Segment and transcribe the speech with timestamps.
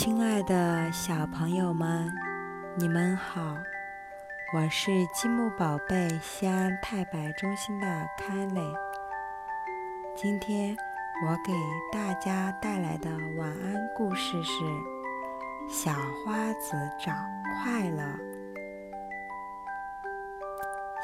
[0.00, 2.08] 亲爱的小朋友们，
[2.76, 3.56] 你们好！
[4.54, 7.86] 我是积木宝贝西安太白中心的
[8.16, 8.62] 凯蕾。
[10.14, 10.76] 今天
[11.26, 11.52] 我给
[11.90, 14.64] 大家带来的晚安故事是
[15.68, 17.12] 《小花子找
[17.60, 18.02] 快乐》。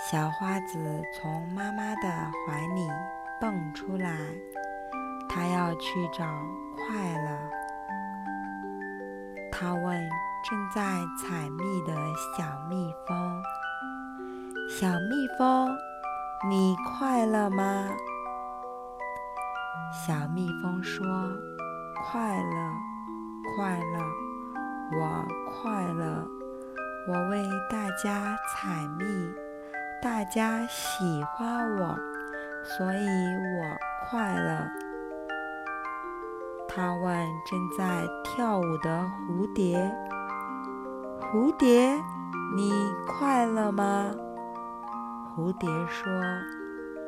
[0.09, 2.09] 小花子从妈妈的
[2.47, 2.89] 怀里
[3.41, 4.17] 蹦出来，
[5.29, 6.25] 它要去找
[6.77, 7.44] 快乐。
[9.57, 10.11] 他问
[10.43, 10.83] 正在
[11.17, 11.95] 采蜜的
[12.37, 13.41] 小蜜蜂
[14.69, 15.71] ：“小蜜蜂，
[16.51, 17.89] 你快乐吗？”
[19.95, 21.07] 小蜜蜂说
[22.11, 22.73] ：“快乐，
[23.55, 26.27] 快乐，我快乐。
[27.07, 29.05] 我为大家采蜜，
[30.03, 31.97] 大家喜欢我，
[32.65, 33.77] 所以我
[34.11, 34.67] 快乐。”
[36.77, 37.15] 他问
[37.47, 39.79] 正在跳舞的蝴蝶
[41.23, 41.95] ：“蝴蝶，
[42.57, 42.73] 你
[43.07, 44.11] 快乐吗？”
[45.37, 46.13] 蝴蝶说：“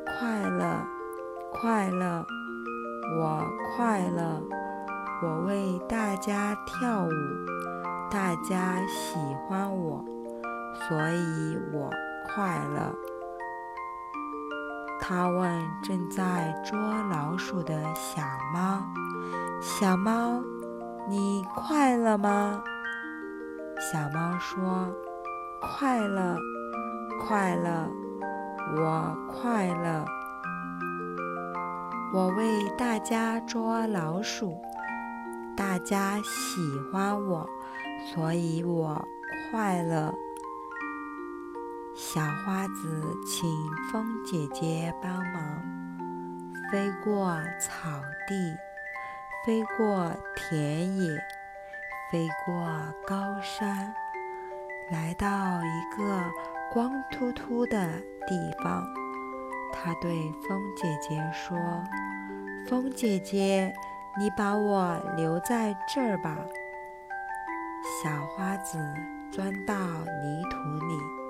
[0.06, 0.86] 快乐，
[1.52, 2.24] 快乐，
[3.18, 3.44] 我
[3.74, 4.40] 快乐。
[5.20, 7.10] 我为大家跳舞，
[8.08, 10.04] 大家喜欢我，
[10.88, 11.90] 所以我
[12.32, 12.94] 快乐。”
[15.00, 18.82] 他问正在捉老鼠的小猫。
[19.60, 20.42] 小猫，
[21.08, 22.62] 你快乐吗？
[23.92, 24.88] 小猫说
[25.60, 26.36] ：“快乐，
[27.20, 27.88] 快乐，
[28.76, 30.04] 我快乐。
[32.12, 34.58] 我为大家捉老鼠，
[35.56, 37.46] 大家喜欢我，
[38.12, 39.02] 所以我
[39.50, 40.12] 快乐。”
[41.98, 43.48] 小花子请
[43.90, 45.62] 风姐姐帮忙，
[46.70, 47.88] 飞过草
[48.28, 48.54] 地。
[49.46, 51.18] 飞过田野，
[52.12, 52.68] 飞过
[53.06, 53.94] 高山，
[54.90, 55.26] 来到
[55.62, 56.22] 一个
[56.70, 57.88] 光秃秃的
[58.26, 58.84] 地方。
[59.72, 61.56] 他对风姐姐说
[62.68, 63.72] ：“风姐姐，
[64.18, 66.36] 你把我留在这儿吧。”
[68.02, 68.76] 小花子
[69.32, 71.25] 钻到泥土里。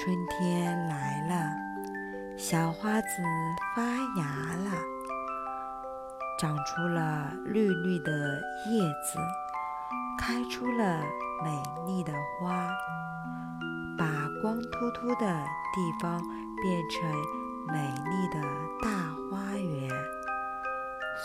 [0.00, 1.50] 春天来了，
[2.36, 3.20] 小花子
[3.74, 3.82] 发
[4.16, 4.70] 芽了。
[6.38, 9.18] 长出了绿绿的叶子，
[10.16, 11.02] 开出了
[11.42, 12.68] 美丽的花，
[13.98, 14.06] 把
[14.40, 15.44] 光秃秃的
[15.74, 16.22] 地方
[16.62, 17.10] 变成
[17.66, 18.40] 美丽的
[18.80, 18.88] 大
[19.28, 19.90] 花园。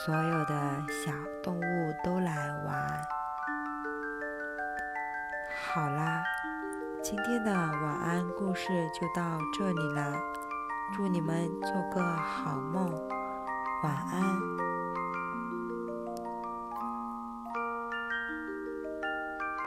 [0.04, 1.12] 所有的小
[1.44, 2.36] 动物都来
[2.66, 3.02] 玩。
[5.66, 6.13] 好啦，
[7.16, 10.20] 今天的晚安故事就到这里了
[10.96, 12.92] 祝你们做个好梦
[13.84, 14.53] 晚安。